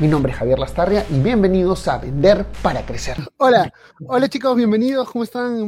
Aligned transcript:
Mi 0.00 0.06
nombre 0.06 0.30
es 0.30 0.38
Javier 0.38 0.60
Lastarria 0.60 1.04
y 1.10 1.18
bienvenidos 1.18 1.88
a 1.88 1.98
Vender 1.98 2.46
para 2.62 2.86
Crecer. 2.86 3.16
Hola, 3.36 3.72
hola 4.06 4.28
chicos, 4.28 4.54
bienvenidos. 4.54 5.10
¿Cómo 5.10 5.24
están? 5.24 5.58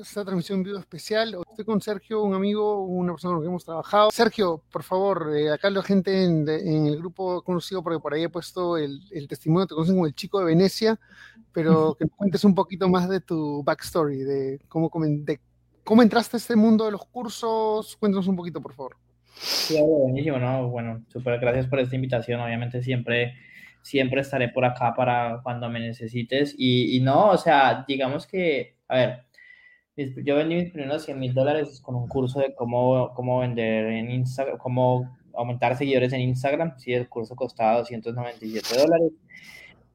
esta 0.00 0.24
transmisión 0.24 0.60
en 0.60 0.62
video 0.62 0.78
especial. 0.78 1.36
Estoy 1.50 1.66
con 1.66 1.82
Sergio, 1.82 2.22
un 2.22 2.32
amigo, 2.32 2.82
una 2.84 3.12
persona 3.12 3.32
con 3.32 3.40
la 3.40 3.44
que 3.44 3.48
hemos 3.50 3.66
trabajado. 3.66 4.10
Sergio, 4.10 4.62
por 4.72 4.84
favor, 4.84 5.36
eh, 5.36 5.50
acá 5.52 5.68
la 5.68 5.82
gente 5.82 6.24
en, 6.24 6.48
el 6.48 6.96
grupo 6.96 7.42
conocido, 7.42 7.82
porque 7.82 8.00
por 8.00 8.14
ahí 8.14 8.22
he 8.22 8.30
puesto 8.30 8.78
el, 8.78 9.02
testimonio, 9.28 9.66
te 9.66 9.74
conocen 9.74 9.96
como 9.96 10.06
el 10.06 10.14
chico 10.14 10.38
de 10.38 10.46
Venecia, 10.46 10.98
pero 11.52 11.94
que 11.94 12.06
nos 12.06 12.14
cuentes 12.16 12.44
un 12.44 12.54
poquito 12.54 12.88
más 12.88 13.06
de 13.06 13.20
tu 13.20 13.62
backstory, 13.64 14.20
de 14.20 14.60
cómo, 14.68 14.90
de 14.98 15.40
cómo 15.84 16.02
entraste 16.02 16.38
a 16.38 16.38
este 16.38 16.56
mundo 16.56 16.86
de 16.86 16.92
los 16.92 17.04
cursos. 17.04 17.98
Cuéntanos 18.00 18.28
un 18.28 18.36
poquito, 18.36 18.62
por 18.62 18.72
favor. 18.72 18.96
Sí, 19.34 19.78
buenísimo, 19.78 20.38
¿no? 20.38 20.68
Bueno, 20.68 21.04
súper 21.08 21.38
gracias 21.38 21.66
por 21.66 21.80
esta 21.80 21.94
invitación. 21.96 22.40
Obviamente 22.40 22.82
siempre 22.82 23.34
siempre 23.88 24.20
estaré 24.20 24.50
por 24.50 24.64
acá 24.64 24.94
para 24.94 25.40
cuando 25.42 25.70
me 25.70 25.80
necesites. 25.80 26.54
Y, 26.58 27.00
no, 27.00 27.30
o 27.30 27.38
sea, 27.38 27.84
digamos 27.88 28.26
que, 28.26 28.76
a 28.88 28.96
ver, 28.96 29.24
yo 30.24 30.36
vendí 30.36 30.56
mis 30.56 30.70
primeros 30.70 31.04
100 31.04 31.18
mil 31.18 31.34
dólares 31.34 31.80
con 31.80 31.94
un 31.96 32.06
curso 32.06 32.40
de 32.40 32.54
cómo, 32.54 33.12
cómo 33.14 33.40
vender 33.40 33.86
en 33.86 34.10
Instagram, 34.10 34.58
cómo 34.58 35.16
aumentar 35.34 35.76
seguidores 35.76 36.12
en 36.12 36.20
Instagram. 36.20 36.78
Sí, 36.78 36.92
el 36.92 37.08
curso 37.08 37.34
costaba 37.34 37.78
297 37.78 38.78
dólares. 38.78 39.12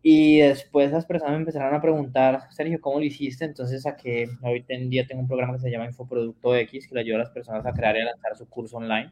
Y 0.02 0.40
después 0.40 0.92
las 0.92 1.06
personas 1.06 1.34
me 1.34 1.40
empezaron 1.40 1.74
a 1.74 1.82
preguntar, 1.82 2.48
Sergio, 2.50 2.82
¿cómo 2.82 3.00
lo 3.00 3.06
hiciste? 3.06 3.46
Entonces, 3.46 3.86
a 3.86 3.96
que 3.96 4.28
hoy 4.42 4.66
en 4.68 4.90
día 4.90 5.06
tengo 5.08 5.22
un 5.22 5.28
programa 5.28 5.54
que 5.54 5.60
se 5.60 5.72
llama 5.72 5.86
Infoproducto 5.86 6.56
X, 6.56 6.88
que 6.88 6.96
le 6.96 7.02
ayuda 7.02 7.18
a 7.18 7.20
las 7.20 7.30
personas 7.30 7.66
a 7.66 7.72
crear 7.72 7.96
y 7.96 8.02
a 8.02 8.06
lanzar 8.06 8.36
su 8.36 8.50
curso 8.50 8.78
online. 8.78 9.12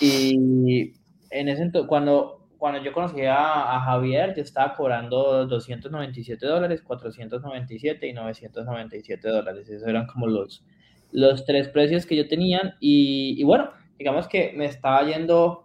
Y 0.00 0.92
en 1.30 1.48
ese 1.48 1.62
entonces, 1.62 1.88
cuando 1.88 2.45
cuando 2.58 2.82
yo 2.82 2.92
conocí 2.92 3.20
a, 3.26 3.80
Javier, 3.80 4.34
yo 4.34 4.42
estaba 4.42 4.74
cobrando 4.74 5.46
297 5.46 6.46
dólares, 6.46 6.82
497 6.82 8.06
y 8.06 8.12
997 8.12 9.28
dólares. 9.28 9.68
Esos 9.68 9.86
eran 9.86 10.06
como 10.06 10.26
los, 10.26 10.64
los 11.12 11.44
tres 11.44 11.68
precios 11.68 12.06
que 12.06 12.16
yo 12.16 12.28
tenía. 12.28 12.76
Y, 12.80 13.42
bueno, 13.44 13.70
digamos 13.98 14.28
que 14.28 14.52
me 14.56 14.66
estaba 14.66 15.04
yendo 15.06 15.64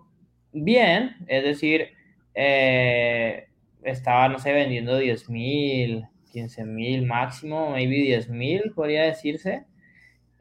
bien, 0.51 1.15
es 1.27 1.43
decir, 1.43 1.89
eh, 2.33 3.47
estaba, 3.83 4.27
no 4.29 4.39
sé, 4.39 4.51
vendiendo 4.53 4.97
10 4.97 5.29
mil, 5.29 6.07
15 6.31 6.65
mil 6.65 7.05
máximo, 7.05 7.71
maybe 7.71 7.95
10 7.95 8.29
mil, 8.29 8.71
podría 8.75 9.03
decirse. 9.03 9.65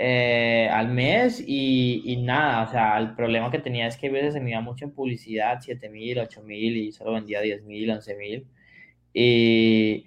Eh, 0.03 0.67
al 0.73 0.89
mes 0.89 1.45
y, 1.47 2.17
nada, 2.23 2.63
o 2.63 2.71
sea, 2.71 2.97
el 2.97 3.15
problema 3.15 3.51
que 3.51 3.59
tenía 3.59 3.87
es 3.87 3.99
que 3.99 4.09
a 4.09 4.11
veces 4.11 4.33
se 4.33 4.41
me 4.41 4.49
iba 4.49 4.63
mucho 4.63 4.87
en 4.87 4.93
publicidad, 4.93 5.59
7 5.61 5.91
mil, 5.91 6.19
8 6.19 6.43
mil 6.43 6.75
y 6.79 6.91
solo 6.91 7.13
vendía 7.13 7.43
10 7.43 7.65
mil, 7.65 7.91
11 7.91 8.17
mil. 8.17 8.47
Y 9.13 10.07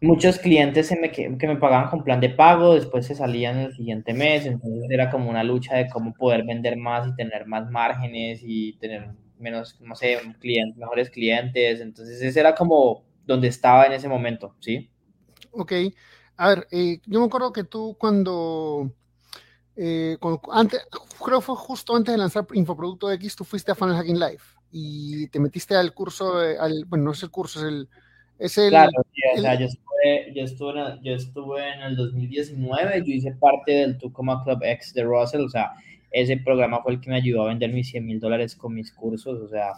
muchos 0.00 0.38
clientes 0.38 0.86
se 0.86 0.98
me, 0.98 1.10
que, 1.12 1.28
me 1.28 1.56
pagaban 1.56 1.90
con 1.90 2.02
plan 2.02 2.18
de 2.18 2.30
pago, 2.30 2.74
después 2.74 3.04
se 3.04 3.14
salían 3.14 3.58
el 3.58 3.74
siguiente 3.74 4.14
mes, 4.14 4.46
entonces 4.46 4.86
era 4.88 5.10
como 5.10 5.28
una 5.28 5.44
lucha 5.44 5.76
de 5.76 5.90
cómo 5.90 6.14
poder 6.14 6.46
vender 6.46 6.78
más 6.78 7.06
y 7.06 7.14
tener 7.14 7.46
más 7.46 7.70
márgenes 7.70 8.40
y 8.42 8.72
tener 8.78 9.10
menos, 9.38 9.78
no 9.82 9.96
sé, 9.96 10.16
clientes, 10.38 10.78
mejores 10.78 11.10
clientes, 11.10 11.82
entonces 11.82 12.22
ese 12.22 12.40
era 12.40 12.54
como 12.54 13.04
donde 13.26 13.48
estaba 13.48 13.84
en 13.84 13.92
ese 13.92 14.08
momento, 14.08 14.56
¿sí? 14.60 14.88
Ok, 15.50 15.72
a 16.38 16.48
ver, 16.48 16.66
eh, 16.70 17.00
yo 17.04 17.20
me 17.20 17.26
acuerdo 17.26 17.52
que 17.52 17.64
tú 17.64 17.98
cuando 18.00 18.94
eh, 19.82 20.18
antes, 20.52 20.86
creo 21.24 21.38
que 21.38 21.46
fue 21.46 21.56
justo 21.56 21.96
antes 21.96 22.12
de 22.12 22.18
lanzar 22.18 22.46
Infoproducto 22.52 23.10
X, 23.12 23.34
tú 23.34 23.44
fuiste 23.44 23.72
a 23.72 23.74
Funnel 23.74 23.96
Hacking 23.96 24.18
Live 24.18 24.42
y 24.70 25.26
te 25.28 25.40
metiste 25.40 25.74
al 25.74 25.94
curso, 25.94 26.36
al, 26.36 26.84
bueno, 26.84 27.06
no 27.06 27.12
es 27.12 27.22
el 27.22 27.30
curso, 27.30 27.60
es 27.60 27.66
el... 27.66 27.88
Es 28.38 28.56
el 28.56 28.70
claro, 28.70 28.90
o 28.96 29.40
sea, 29.40 29.54
yo 29.58 29.66
estuve, 29.66 30.32
yo, 30.34 30.44
estuve, 30.44 30.98
yo 31.02 31.14
estuve 31.14 31.74
en 31.74 31.82
el 31.82 31.96
2019, 31.96 33.04
yo 33.06 33.12
hice 33.12 33.32
parte 33.32 33.72
del 33.72 33.98
Tucoma 33.98 34.42
Club 34.44 34.60
X 34.62 34.94
de 34.94 35.04
Russell, 35.04 35.42
o 35.42 35.48
sea, 35.50 35.72
ese 36.10 36.36
programa 36.38 36.82
fue 36.82 36.92
el 36.92 37.00
que 37.00 37.10
me 37.10 37.16
ayudó 37.16 37.42
a 37.42 37.48
vender 37.48 37.70
mis 37.70 37.90
100 37.90 38.06
mil 38.06 38.20
dólares 38.20 38.56
con 38.56 38.74
mis 38.74 38.92
cursos, 38.92 39.40
o 39.40 39.48
sea, 39.48 39.72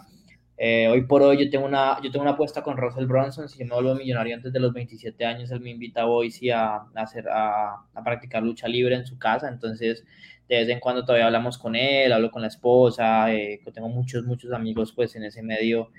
eh, 0.57 0.87
hoy 0.87 1.01
por 1.05 1.21
hoy 1.23 1.43
yo 1.43 1.49
tengo, 1.49 1.65
una, 1.65 1.99
yo 2.03 2.11
tengo 2.11 2.23
una 2.23 2.31
apuesta 2.33 2.61
con 2.61 2.77
Russell 2.77 3.05
Bronson, 3.05 3.49
si 3.49 3.59
yo 3.59 3.65
me 3.65 3.73
vuelvo 3.73 3.95
millonario 3.95 4.35
antes 4.35 4.53
de 4.53 4.59
los 4.59 4.73
27 4.73 5.25
años, 5.25 5.51
él 5.51 5.61
me 5.61 5.71
invita 5.71 6.03
a 6.03 6.05
Boise 6.05 6.53
a, 6.53 6.75
a, 6.75 6.87
hacer, 6.95 7.27
a, 7.27 7.75
a, 7.93 8.03
practicar 8.03 8.43
lucha 8.43 8.67
libre 8.67 8.95
en 8.95 9.05
su 9.05 9.17
casa, 9.17 9.49
entonces 9.49 10.05
de 10.47 10.57
vez 10.57 10.69
en 10.69 10.79
cuando 10.79 11.03
todavía 11.03 11.25
hablamos 11.25 11.57
con 11.57 11.75
él, 11.75 12.11
hablo 12.13 12.29
con 12.29 12.41
la 12.41 12.49
esposa, 12.49 13.33
eh, 13.33 13.61
tengo 13.73 13.89
muchos, 13.89 14.25
muchos 14.25 14.51
amigos 14.51 14.93
pues 14.93 15.15
en 15.15 15.23
ese 15.23 15.41
medio, 15.41 15.89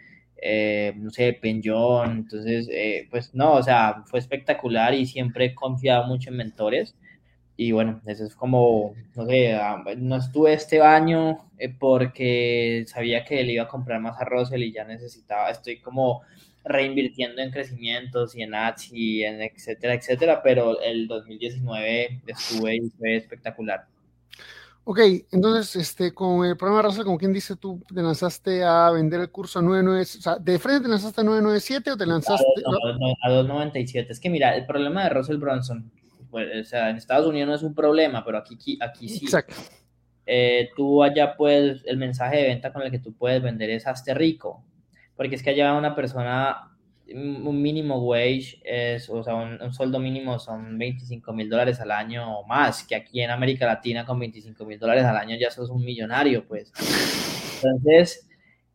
eh, 0.40 0.92
no 0.96 1.10
sé, 1.10 1.32
Penjón, 1.32 2.12
entonces 2.12 2.68
pues 3.10 3.34
no, 3.34 3.54
o 3.54 3.62
sea, 3.62 4.04
fue 4.06 4.18
espectacular 4.20 4.94
y 4.94 5.06
siempre 5.06 5.46
he 5.46 5.54
confiado 5.54 6.06
mucho 6.06 6.30
en 6.30 6.36
mentores 6.36 6.94
y 7.56 7.72
bueno, 7.72 8.00
eso 8.06 8.24
es 8.24 8.34
como, 8.34 8.94
no 9.14 9.26
sé, 9.26 9.54
ah, 9.54 9.84
no 9.96 10.16
estuve 10.16 10.54
este 10.54 10.80
año 10.82 11.38
eh, 11.58 11.68
porque 11.68 12.84
sabía 12.88 13.24
que 13.24 13.44
le 13.44 13.52
iba 13.52 13.64
a 13.64 13.68
comprar 13.68 14.00
más 14.00 14.20
a 14.20 14.24
Russell 14.24 14.62
y 14.62 14.72
ya 14.72 14.84
necesitaba, 14.84 15.50
estoy 15.50 15.78
como 15.78 16.22
reinvirtiendo 16.64 17.42
en 17.42 17.50
crecimientos 17.50 18.34
y 18.34 18.42
en 18.42 18.54
ads 18.54 18.90
y 18.92 19.22
en 19.22 19.42
etcétera, 19.42 19.94
etcétera, 19.94 20.42
pero 20.42 20.80
el 20.80 21.06
2019 21.06 22.22
estuve 22.26 22.76
y 22.76 22.90
fue 22.90 23.16
espectacular. 23.16 23.86
Ok, 24.86 24.98
entonces, 25.30 25.76
este, 25.76 26.12
con 26.12 26.44
el 26.44 26.56
programa 26.58 26.82
Russell, 26.82 27.04
como 27.04 27.16
quien 27.16 27.32
dice, 27.32 27.56
tú 27.56 27.82
te 27.86 28.02
lanzaste 28.02 28.62
a 28.62 28.90
vender 28.90 29.20
el 29.20 29.30
curso 29.30 29.60
a 29.60 29.62
997, 29.62 30.18
o 30.18 30.22
sea, 30.22 30.36
¿de 30.42 30.58
frente 30.58 30.82
te 30.82 30.88
lanzaste 30.88 31.20
a 31.20 31.24
997 31.24 31.92
o 31.92 31.96
te 31.96 32.04
lanzaste 32.04 32.44
a 33.22 33.30
297? 33.30 34.12
Es 34.12 34.20
que 34.20 34.28
mira, 34.28 34.54
el 34.56 34.66
problema 34.66 35.04
de 35.04 35.10
Russell 35.10 35.38
Bronson 35.38 35.90
pues, 36.34 36.66
o 36.66 36.68
sea, 36.68 36.90
en 36.90 36.96
Estados 36.96 37.28
Unidos 37.28 37.48
no 37.48 37.54
es 37.54 37.62
un 37.62 37.76
problema, 37.76 38.24
pero 38.24 38.38
aquí, 38.38 38.76
aquí 38.80 39.08
sí. 39.08 39.24
Exacto. 39.24 39.54
Eh, 40.26 40.70
tú 40.74 41.04
allá 41.04 41.36
puedes, 41.36 41.84
el 41.86 41.96
mensaje 41.96 42.38
de 42.38 42.48
venta 42.48 42.72
con 42.72 42.82
el 42.82 42.90
que 42.90 42.98
tú 42.98 43.12
puedes 43.12 43.40
vender 43.40 43.70
es 43.70 43.86
hazte 43.86 44.14
rico, 44.14 44.64
porque 45.14 45.36
es 45.36 45.44
que 45.44 45.50
allá 45.50 45.74
una 45.74 45.94
persona, 45.94 46.72
un 47.14 47.62
mínimo 47.62 48.04
wage, 48.04 48.60
es, 48.64 49.08
o 49.08 49.22
sea, 49.22 49.36
un, 49.36 49.72
sueldo 49.72 50.00
mínimo 50.00 50.40
son 50.40 50.76
25 50.76 51.32
mil 51.32 51.48
dólares 51.48 51.78
al 51.78 51.92
año 51.92 52.40
o 52.40 52.44
más, 52.48 52.82
que 52.82 52.96
aquí 52.96 53.20
en 53.20 53.30
América 53.30 53.64
Latina 53.64 54.04
con 54.04 54.18
25 54.18 54.64
mil 54.64 54.80
dólares 54.80 55.04
al 55.04 55.16
año 55.16 55.36
ya 55.38 55.52
sos 55.52 55.70
un 55.70 55.84
millonario, 55.84 56.48
pues. 56.48 56.72
Entonces, 57.62 58.28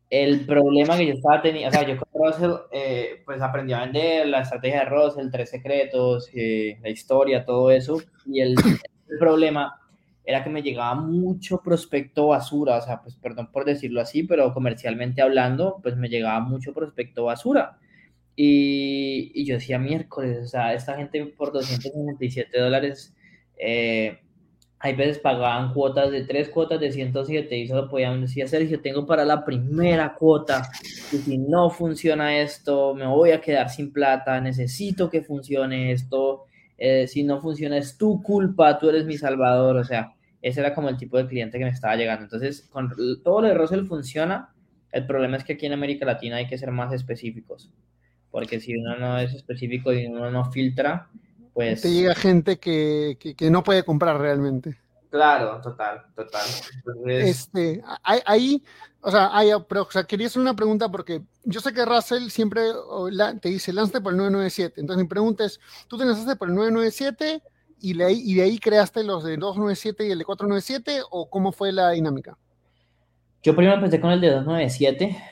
el 0.10 0.46
problema 0.46 0.98
que 0.98 1.08
yo 1.08 1.14
estaba 1.14 1.42
teniendo, 1.42 1.70
o 1.70 1.72
sea, 1.72 1.88
yo 1.88 1.98
con 1.98 2.08
Russell, 2.14 2.52
eh, 2.72 3.22
pues 3.26 3.42
aprendí 3.42 3.74
a 3.74 3.82
vender 3.82 4.28
la 4.28 4.42
estrategia 4.42 4.80
de 4.80 4.86
Russell, 4.86 5.30
tres 5.32 5.52
secretos, 5.52 6.30
eh, 6.34 6.80
la 6.82 6.90
historia, 6.90 7.46
todo 7.46 7.70
eso, 7.70 8.02
y 8.26 8.42
el, 8.42 8.56
problema 9.20 9.80
era 10.24 10.44
que 10.44 10.50
me 10.50 10.62
llegaba 10.62 10.96
mucho 10.96 11.62
prospecto 11.62 12.28
basura, 12.28 12.78
o 12.78 12.82
sea, 12.82 13.02
pues 13.02 13.16
perdón 13.16 13.52
por 13.52 13.66
decirlo 13.66 14.02
así, 14.02 14.24
pero 14.24 14.54
comercialmente 14.54 15.22
hablando, 15.22 15.80
pues 15.82 15.96
me 15.96 16.10
llegaba 16.10 16.40
mucho 16.40 16.74
prospecto 16.74 17.26
basura. 17.26 17.80
Y, 18.36 19.32
y 19.34 19.46
yo 19.46 19.56
decía 19.56 19.80
miércoles, 19.80 20.40
o 20.44 20.48
sea, 20.48 20.74
esta 20.74 20.96
gente 20.96 21.26
por 21.26 21.52
297 21.52 22.60
dólares, 22.60 23.16
eh, 23.58 24.20
hay 24.82 24.96
veces 24.96 25.20
pagaban 25.20 25.74
cuotas 25.74 26.10
de 26.10 26.24
tres 26.24 26.50
cuotas 26.50 26.80
de 26.80 26.92
107 26.92 27.58
y 27.58 27.68
solo 27.68 27.90
podían 27.90 28.22
decir, 28.22 28.48
Sergio, 28.48 28.80
tengo 28.82 29.06
para 29.06 29.26
la 29.26 29.44
primera 29.44 30.14
cuota. 30.14 30.70
Y 31.12 31.18
si 31.18 31.38
no 31.38 31.70
funciona 31.70 32.40
esto, 32.40 32.96
me 32.96 33.06
voy 33.06 33.32
a 33.32 33.42
quedar 33.42 33.70
sin 33.70 33.92
plata, 33.92 34.40
necesito 34.40 35.10
que 35.10 35.22
funcione 35.22 35.92
esto, 35.92 36.46
eh, 36.78 37.08
si 37.08 37.24
no 37.24 37.42
funciona 37.42 37.78
es 37.78 37.98
tu 37.98 38.24
culpa, 38.24 38.80
tú 38.80 38.90
eres 38.90 39.06
mi 39.06 39.18
salvador, 39.18 39.76
o 39.76 39.84
sea, 39.84 40.14
ese 40.42 40.62
era 40.62 40.74
como 40.74 40.88
el 40.88 40.96
tipo 40.96 41.18
de 41.18 41.28
cliente 41.28 41.60
que 41.60 41.66
me 41.66 41.72
estaba 41.72 41.98
llegando. 41.98 42.24
Entonces, 42.24 42.62
con 42.72 42.90
todo 43.22 43.42
lo 43.42 43.48
de 43.50 43.56
Russell 43.56 43.86
funciona, 43.86 44.54
el 44.94 45.06
problema 45.06 45.36
es 45.36 45.44
que 45.44 45.54
aquí 45.54 45.66
en 45.66 45.74
América 45.74 46.06
Latina 46.06 46.38
hay 46.38 46.48
que 46.48 46.58
ser 46.58 46.72
más 46.72 46.94
específicos, 46.94 47.70
porque 48.32 48.62
si 48.62 48.78
uno 48.78 48.98
no 48.98 49.20
es 49.20 49.34
específico 49.34 49.92
y 49.92 50.06
uno 50.06 50.32
no 50.32 50.50
filtra, 50.52 51.10
pues... 51.60 51.82
Te 51.82 51.92
llega 51.92 52.16
gente 52.16 52.58
que, 52.58 53.18
no 53.52 53.64
puede 53.64 53.84
comprar 53.84 54.18
realmente. 54.18 54.78
Claro, 55.10 55.60
total, 55.60 56.06
total. 56.16 56.48
Este, 57.06 57.84
ahí, 58.02 58.64
o 59.02 59.12
sea, 59.12 59.30
hay, 59.34 59.50
pero, 59.68 59.82
o 59.82 59.92
sea, 59.92 60.06
quería 60.06 60.28
hacer 60.28 60.42
una 60.42 60.56
pregunta 60.56 60.88
porque 60.90 61.22
yo 61.44 61.60
sé 61.60 61.74
que 61.74 61.84
Russell 61.84 62.30
siempre 62.30 62.62
te 63.42 63.50
dice, 63.50 63.74
lánzate 63.74 64.00
por 64.00 64.14
el 64.14 64.20
997. 64.20 64.80
Entonces 64.80 65.04
mi 65.04 65.10
pregunta 65.10 65.44
es, 65.44 65.60
¿tú 65.90 65.98
te 65.98 66.06
lanzaste 66.06 66.38
por 66.38 66.48
el 66.48 66.56
997 66.56 67.44
y 67.82 67.94
de 67.94 68.06
ahí, 68.06 68.22
y 68.24 68.36
de 68.36 68.44
ahí 68.44 68.58
creaste 68.58 69.04
los 69.04 69.26
de 69.26 69.36
297 69.36 70.08
y 70.08 70.12
el 70.12 70.20
de 70.20 70.24
497 70.24 71.02
o 71.12 71.30
cómo 71.30 71.52
fue 71.52 71.74
la 71.74 71.90
dinámica? 71.90 72.38
Yo 73.44 73.54
primero 73.54 73.76
empecé 73.76 74.00
con 74.00 74.12
el 74.12 74.22
de 74.22 74.30
297, 74.30 75.24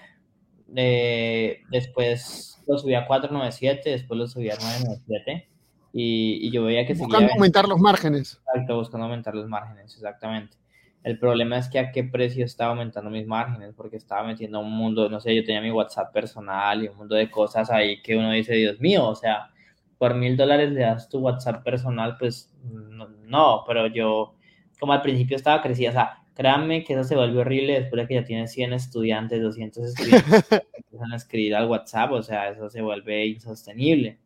eh, 0.75 1.61
después 1.69 2.61
lo 2.67 2.77
subí 2.77 2.95
a 2.95 3.07
497, 3.07 3.91
después 3.91 4.17
lo 4.17 4.27
subí 4.27 4.49
a 4.49 4.55
997 4.55 5.51
y, 5.99 6.51
yo 6.51 6.63
veía 6.63 6.85
que 6.85 6.93
buscando 6.93 7.33
aumentar 7.33 7.67
los 7.67 7.79
márgenes. 7.79 8.39
Exacto, 8.53 8.75
buscando 8.75 9.05
aumentar 9.05 9.33
los 9.33 9.47
márgenes, 9.47 9.95
exactamente. 9.95 10.55
El 11.03 11.17
problema 11.17 11.57
es 11.57 11.69
que 11.69 11.79
a 11.79 11.91
qué 11.91 12.03
precio 12.03 12.45
estaba 12.45 12.71
aumentando 12.71 13.09
mis 13.09 13.25
márgenes, 13.25 13.73
porque 13.75 13.97
estaba 13.97 14.27
metiendo 14.27 14.59
un 14.59 14.71
mundo, 14.71 15.09
no 15.09 15.19
sé, 15.19 15.35
yo 15.35 15.43
tenía 15.43 15.61
mi 15.61 15.71
WhatsApp 15.71 16.13
personal 16.13 16.83
y 16.83 16.87
un 16.87 16.97
mundo 16.97 17.15
de 17.15 17.31
cosas 17.31 17.71
ahí 17.71 18.01
que 18.01 18.15
uno 18.15 18.31
dice, 18.31 18.53
Dios 18.53 18.79
mío, 18.79 19.07
o 19.07 19.15
sea, 19.15 19.49
por 19.97 20.13
mil 20.13 20.37
dólares 20.37 20.71
le 20.71 20.81
das 20.81 21.09
tu 21.09 21.19
WhatsApp 21.19 21.63
personal, 21.63 22.15
pues 22.19 22.53
no, 22.61 23.63
pero 23.65 23.87
yo 23.87 24.35
como 24.79 24.93
al 24.93 25.01
principio 25.01 25.35
estaba 25.35 25.63
crecida, 25.63 25.89
o 25.89 25.93
sea, 25.93 26.23
créanme 26.35 26.83
que 26.83 26.93
eso 26.93 27.03
se 27.03 27.15
vuelve 27.15 27.39
horrible 27.39 27.79
después 27.79 28.03
de 28.03 28.07
que 28.07 28.13
ya 28.13 28.23
tienes 28.23 28.51
100 28.51 28.73
estudiantes, 28.73 29.41
200 29.41 29.83
estudiantes 29.83 30.43
que 30.49 30.61
empiezan 30.77 31.11
a 31.11 31.15
escribir 31.15 31.55
al 31.55 31.67
WhatsApp, 31.67 32.11
o 32.11 32.21
sea, 32.21 32.49
eso 32.49 32.69
se 32.69 32.81
vuelve 32.83 33.25
insostenible. 33.25 34.19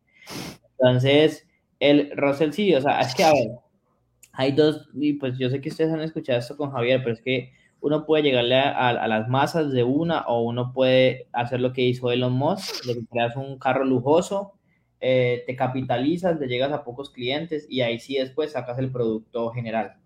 Entonces, 0.72 1.46
el 1.82 2.12
Russell 2.16 2.52
sí, 2.52 2.72
o 2.74 2.80
sea, 2.80 3.00
es 3.00 3.12
que 3.14 3.24
a 3.24 3.32
ver, 3.32 3.50
hay 4.32 4.52
dos, 4.52 4.88
y 4.94 5.14
pues 5.14 5.36
yo 5.36 5.50
sé 5.50 5.60
que 5.60 5.68
ustedes 5.68 5.92
han 5.92 6.00
escuchado 6.00 6.38
esto 6.38 6.56
con 6.56 6.70
Javier, 6.70 7.00
pero 7.02 7.14
es 7.14 7.20
que 7.20 7.52
uno 7.80 8.06
puede 8.06 8.22
llegarle 8.22 8.54
a, 8.56 9.08
las 9.08 9.28
masas 9.28 9.72
de 9.72 9.82
una 9.82 10.20
o 10.28 10.42
uno 10.42 10.72
puede 10.72 11.26
hacer 11.32 11.60
lo 11.60 11.72
que 11.72 11.82
hizo 11.82 12.12
Elon 12.12 12.32
Musk, 12.32 12.84
de 12.86 12.94
que 12.94 13.06
creas 13.06 13.34
un 13.34 13.58
carro 13.58 13.84
lujoso, 13.84 14.52
eh, 15.00 15.42
te 15.48 15.56
capitalizas, 15.56 16.38
te 16.38 16.46
llegas 16.46 16.70
a 16.70 16.84
pocos 16.84 17.10
clientes 17.10 17.66
y 17.68 17.80
ahí 17.80 17.98
sí 17.98 18.14
después 18.14 18.52
sacas 18.52 18.78
el 18.78 18.92
producto 18.92 19.50
general. 19.50 19.96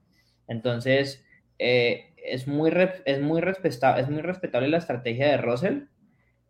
Entonces, 0.49 1.27
eh, 1.59 2.15
es, 2.17 2.49
muy 2.49 2.71
es, 3.05 3.21
muy 3.21 3.43
es 3.43 4.09
muy 4.09 4.23
respetable 4.23 4.69
la 4.69 4.79
estrategia 4.79 5.27
de 5.29 5.37
Russell, 5.37 5.81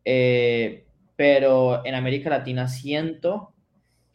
eh, 0.05 0.87
pero 1.17 1.85
en 1.85 1.97
América 1.97 2.31
Latina 2.31 2.69
siento 2.69 3.56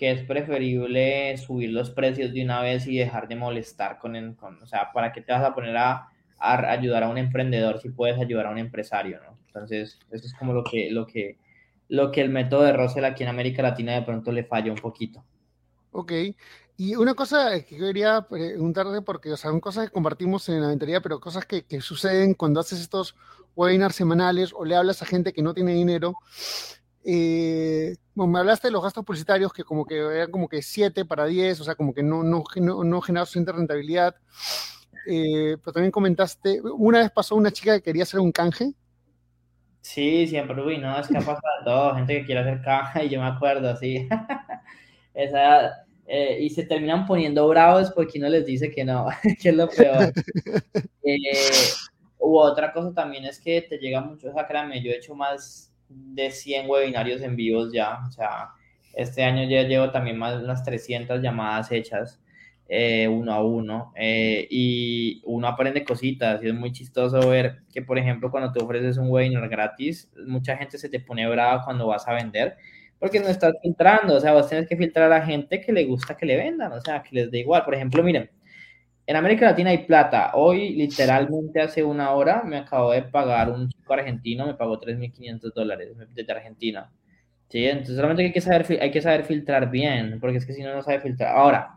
que 0.02 0.10
es 0.10 0.24
preferible 0.24 1.38
subir 1.38 1.70
los 1.70 1.92
precios 1.92 2.34
de 2.34 2.44
una 2.44 2.60
vez 2.60 2.88
y 2.88 2.98
dejar 2.98 3.28
de 3.28 3.36
molestar 3.36 4.00
con, 4.00 4.16
el, 4.16 4.36
con 4.36 4.60
o 4.64 4.66
sea, 4.66 4.92
¿para 4.92 5.12
qué 5.12 5.22
te 5.22 5.32
vas 5.32 5.44
a 5.44 5.54
poner 5.54 5.78
a, 5.78 6.10
ayudar 6.40 7.04
a 7.04 7.08
un 7.08 7.20
emprendedor 7.20 7.80
si 7.80 7.90
puedes 7.90 8.20
ayudar 8.20 8.48
a 8.48 8.50
un 8.50 8.58
empresario, 8.58 9.20
¿no? 9.22 9.38
Entonces, 9.46 10.00
eso 10.10 10.26
es 10.26 10.34
como 10.34 10.54
lo 10.54 10.64
que, 10.64 10.90
lo 10.90 11.06
que, 11.06 11.38
lo 11.88 12.12
que 12.12 12.22
el 12.22 12.30
método 12.30 12.64
de 12.64 12.74
Russell 12.74 13.06
aquí 13.06 13.22
en 13.22 13.30
América 13.30 13.62
Latina 13.62 13.94
de 13.94 14.02
pronto 14.02 14.32
le 14.32 14.44
falla 14.44 14.72
un 14.72 14.80
poquito. 14.80 15.24
Ok, 15.92 16.14
y 16.78 16.96
una 16.96 17.14
cosa 17.14 17.62
que 17.64 17.78
quería 17.78 18.26
preguntarte, 18.28 19.04
porque, 19.04 19.32
o 19.32 19.38
sea, 19.38 19.52
son 19.52 19.60
cosas 19.60 19.86
que 19.86 19.94
compartimos 19.94 20.50
en 20.50 20.62
la 20.62 20.70
mentoría, 20.70 21.02
pero 21.02 21.20
cosas 21.20 21.46
que, 21.46 21.62
que 21.62 21.80
suceden 21.80 22.34
cuando 22.34 22.60
haces 22.60 22.82
estos 22.82 23.16
webinars 23.56 23.98
semanales 23.98 24.52
o 24.56 24.66
le 24.66 24.76
hablas 24.76 25.04
a 25.04 25.06
gente 25.06 25.32
que 25.32 25.44
no 25.44 25.54
tiene 25.54 25.76
dinero, 25.76 26.16
eh, 27.04 27.96
bueno, 28.14 28.34
me 28.34 28.40
hablaste 28.40 28.68
de 28.68 28.72
los 28.72 28.84
gastos 28.84 29.06
publicitarios 29.06 29.54
que 29.54 29.64
como 29.64 29.86
que 29.86 29.98
eran 29.98 30.32
como 30.32 30.48
que 30.48 30.62
7 30.62 31.06
para 31.06 31.26
10, 31.26 31.62
o 31.62 31.64
sea, 31.64 31.76
como 31.76 31.94
que 31.94 32.04
no, 32.04 32.24
no, 32.24 32.44
no, 32.58 32.84
no 32.84 33.02
generaba 33.02 33.26
suficiente 33.26 33.54
rentabilidad. 33.54 34.16
Eh, 35.08 35.58
pero 35.64 35.74
también 35.74 35.92
comentaste, 35.92 36.62
una 36.62 37.00
vez 37.00 37.12
pasó 37.12 37.36
una 37.36 37.52
chica 37.52 37.76
que 37.76 37.84
quería 37.84 38.04
hacer 38.04 38.20
un 38.20 38.32
canje. 38.32 38.74
Sí, 39.82 40.28
siempre, 40.28 40.62
uy, 40.62 40.78
no, 40.78 41.00
es 41.00 41.08
que 41.08 41.18
ha 41.18 41.22
pasado 41.22 41.42
todo, 41.66 41.96
gente 41.96 42.20
que 42.20 42.26
quiere 42.26 42.42
hacer 42.42 42.62
canje, 42.62 43.06
y 43.06 43.10
yo 43.10 43.20
me 43.20 43.28
acuerdo, 43.28 43.76
sí. 43.78 44.08
Esa, 45.14 45.86
eh, 46.06 46.38
y 46.42 46.50
se 46.50 46.66
terminan 46.66 47.06
poniendo 47.06 47.48
bravos 47.48 47.92
porque 47.92 48.20
uno 48.20 48.30
les 48.30 48.46
dice 48.46 48.72
que 48.72 48.86
no, 48.86 49.08
que 49.42 49.50
es 49.50 49.56
lo 49.56 49.68
peor. 49.68 50.14
u 52.20 52.38
otra 52.38 52.72
cosa 52.72 52.94
también 52.94 53.26
es 53.26 53.40
que 53.40 53.64
te 53.64 53.78
llega 53.80 54.02
mucho, 54.02 54.30
o 54.30 54.34
sea, 54.34 54.46
créanme, 54.46 54.84
yo 54.84 54.92
he 54.92 54.98
hecho 54.98 55.16
más 55.16 55.71
de 55.94 56.32
100 56.32 56.70
webinarios 56.70 57.22
en 57.22 57.36
vivos 57.36 57.72
ya, 57.74 58.00
o 58.08 58.12
sea, 58.12 58.50
este 58.94 59.24
año 59.24 59.48
ya 59.50 59.64
llevo 59.64 59.92
también 59.92 60.18
más 60.18 60.38
de 60.38 60.44
unas 60.44 60.64
300 60.64 61.22
llamadas 61.22 61.72
hechas 61.72 62.22
eh, 62.74 63.08
uno 63.10 63.34
a 63.34 63.44
uno 63.44 63.92
eh, 63.98 64.48
y 64.50 65.22
uno 65.26 65.48
aprende 65.48 65.84
cositas 65.84 66.42
y 66.42 66.48
es 66.48 66.54
muy 66.54 66.72
chistoso 66.72 67.30
ver 67.30 67.64
que, 67.74 67.82
por 67.82 67.98
ejemplo, 67.98 68.32
cuando 68.32 68.52
te 68.54 68.64
ofreces 68.64 68.98
un 68.98 69.10
webinar 69.10 69.50
gratis, 69.50 70.10
mucha 70.26 70.56
gente 70.56 70.78
se 70.78 70.88
te 70.88 71.02
pone 71.02 71.28
brava 71.30 71.66
cuando 71.66 71.88
vas 71.88 72.08
a 72.08 72.14
vender 72.14 72.56
porque 72.98 73.20
no 73.20 73.28
estás 73.28 73.56
filtrando, 73.62 74.16
o 74.16 74.20
sea, 74.22 74.32
vos 74.32 74.48
tienes 74.48 74.70
que 74.70 74.78
filtrar 74.78 75.12
a 75.12 75.18
la 75.20 75.26
gente 75.26 75.60
que 75.60 75.74
le 75.74 75.86
gusta 75.86 76.16
que 76.16 76.26
le 76.26 76.38
vendan, 76.38 76.72
o 76.72 76.80
sea, 76.80 77.02
que 77.04 77.16
les 77.16 77.32
dé 77.32 77.40
igual. 77.40 77.66
Por 77.66 77.74
ejemplo, 77.76 78.04
miren, 78.04 78.30
en 79.06 79.16
América 79.16 79.48
Latina 79.48 79.72
hay 79.72 79.86
plata. 79.86 80.32
Hoy, 80.36 80.76
literalmente, 80.76 81.62
hace 81.62 81.84
una 81.84 82.12
hora 82.12 82.44
me 82.44 82.58
acabo 82.58 82.92
de 82.92 83.02
pagar 83.04 83.52
un 83.52 83.70
chico 83.70 83.94
argentino, 83.94 84.46
me 84.46 84.54
pagó 84.54 84.80
3.500 84.80 85.54
dólares 85.54 85.90
desde 86.14 86.32
Argentina. 86.32 86.92
¿Sí? 87.50 87.66
Entonces, 87.66 87.96
solamente 87.96 88.24
hay 88.24 88.32
que, 88.32 88.42
saber, 88.42 88.66
hay 88.82 88.92
que 88.92 89.02
saber 89.02 89.26
filtrar 89.26 89.70
bien, 89.70 90.20
porque 90.22 90.38
es 90.38 90.46
que 90.46 90.54
si 90.54 90.64
no, 90.64 90.74
no 90.74 90.82
sabe 90.82 91.02
filtrar. 91.02 91.36
Ahora, 91.36 91.76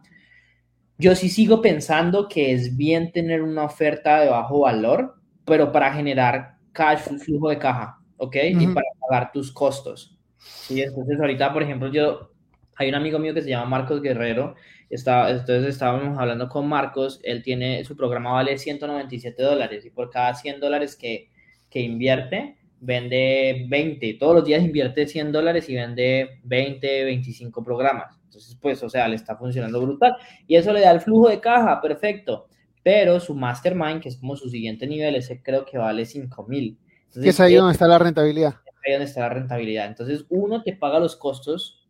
yo 0.98 1.14
sí 1.16 1.28
sigo 1.28 1.60
pensando 1.60 2.28
que 2.28 2.52
es 2.52 2.76
bien 2.76 3.10
tener 3.10 3.42
una 3.42 3.64
oferta 3.64 4.20
de 4.20 4.28
bajo 4.28 4.60
valor, 4.60 5.16
pero 5.44 5.72
para 5.72 5.92
generar 5.92 6.56
cash, 6.72 7.00
flujo 7.18 7.48
de 7.48 7.58
caja, 7.58 7.98
¿ok? 8.18 8.36
Y 8.50 8.66
para 8.68 8.86
pagar 9.00 9.32
tus 9.32 9.50
costos. 9.52 10.16
¿Sí? 10.38 10.82
Entonces, 10.82 11.18
ahorita, 11.18 11.52
por 11.52 11.62
ejemplo, 11.62 11.90
yo, 11.90 12.30
hay 12.76 12.88
un 12.88 12.94
amigo 12.94 13.18
mío 13.18 13.34
que 13.34 13.42
se 13.42 13.48
llama 13.48 13.66
Marcos 13.66 14.00
Guerrero, 14.00 14.54
entonces 14.94 15.66
estábamos 15.66 16.18
hablando 16.18 16.48
con 16.48 16.68
Marcos, 16.68 17.20
él 17.24 17.42
tiene, 17.42 17.84
su 17.84 17.96
programa 17.96 18.32
vale 18.32 18.56
197 18.56 19.42
dólares 19.42 19.84
y 19.84 19.90
por 19.90 20.10
cada 20.10 20.34
100 20.34 20.60
dólares 20.60 20.94
que, 20.94 21.30
que 21.68 21.80
invierte, 21.80 22.56
vende 22.78 23.66
20. 23.68 24.14
Todos 24.14 24.36
los 24.36 24.44
días 24.44 24.62
invierte 24.62 25.06
100 25.06 25.32
dólares 25.32 25.68
y 25.68 25.74
vende 25.74 26.40
20, 26.44 27.04
25 27.04 27.64
programas. 27.64 28.16
Entonces, 28.24 28.56
pues, 28.60 28.82
o 28.82 28.88
sea, 28.88 29.08
le 29.08 29.16
está 29.16 29.36
funcionando 29.36 29.80
brutal. 29.80 30.16
Y 30.46 30.56
eso 30.56 30.72
le 30.72 30.80
da 30.80 30.90
el 30.90 31.00
flujo 31.00 31.28
de 31.28 31.40
caja, 31.40 31.80
perfecto. 31.80 32.48
Pero 32.82 33.18
su 33.18 33.34
mastermind, 33.34 34.00
que 34.00 34.10
es 34.10 34.16
como 34.16 34.36
su 34.36 34.48
siguiente 34.48 34.86
nivel, 34.86 35.16
ese 35.16 35.42
creo 35.42 35.64
que 35.64 35.78
vale 35.78 36.04
5 36.04 36.46
mil. 36.46 36.78
Es 37.14 37.40
ahí 37.40 37.54
donde 37.54 37.72
está 37.72 37.88
la 37.88 37.98
rentabilidad. 37.98 38.56
Es 38.66 38.74
ahí 38.84 38.92
donde 38.92 39.06
está 39.06 39.20
la 39.20 39.28
rentabilidad. 39.30 39.86
Entonces, 39.86 40.26
uno 40.28 40.62
te 40.62 40.76
paga 40.76 40.98
los 41.00 41.16
costos 41.16 41.83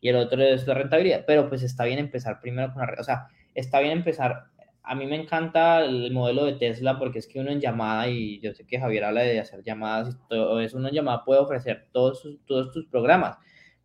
y 0.00 0.08
el 0.08 0.16
otro 0.16 0.42
es 0.42 0.66
la 0.66 0.74
rentabilidad. 0.74 1.24
Pero 1.26 1.48
pues 1.48 1.62
está 1.62 1.84
bien 1.84 1.98
empezar 1.98 2.40
primero 2.40 2.72
con 2.72 2.82
la... 2.82 2.94
O 2.98 3.04
sea, 3.04 3.28
está 3.54 3.80
bien 3.80 3.92
empezar... 3.92 4.44
A 4.82 4.94
mí 4.94 5.06
me 5.06 5.16
encanta 5.16 5.84
el 5.84 6.10
modelo 6.10 6.46
de 6.46 6.54
Tesla 6.54 6.98
porque 6.98 7.18
es 7.20 7.26
que 7.28 7.38
uno 7.38 7.50
en 7.50 7.60
llamada, 7.60 8.08
y 8.08 8.40
yo 8.40 8.52
sé 8.54 8.66
que 8.66 8.80
Javier 8.80 9.04
habla 9.04 9.20
de 9.20 9.38
hacer 9.38 9.62
llamadas 9.62 10.14
y 10.14 10.28
todo 10.28 10.60
eso, 10.60 10.78
uno 10.78 10.88
en 10.88 10.94
llamada 10.94 11.24
puede 11.24 11.40
ofrecer 11.40 11.86
todos, 11.92 12.26
todos 12.46 12.72
tus 12.72 12.86
programas. 12.86 13.36